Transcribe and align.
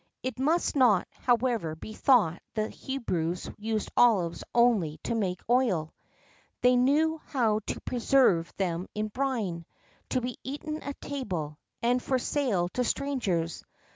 [XII 0.23 0.31
17] 0.31 0.33
It 0.33 0.45
must 0.45 0.75
not, 0.75 1.07
however, 1.11 1.75
be 1.75 1.93
thought 1.93 2.41
the 2.55 2.69
Hebrews 2.69 3.51
used 3.59 3.91
olives 3.95 4.43
only 4.51 4.97
to 5.03 5.13
make 5.13 5.43
oil; 5.47 5.93
they 6.61 6.75
knew 6.75 7.21
how 7.27 7.59
to 7.67 7.79
preserve 7.81 8.51
them 8.57 8.87
in 8.95 9.09
brine, 9.09 9.63
to 10.09 10.19
be 10.19 10.37
eaten 10.43 10.81
at 10.81 10.99
table, 11.01 11.59
and 11.83 12.01
for 12.01 12.17
sale 12.17 12.67
to 12.69 12.83
strangers. 12.83 13.63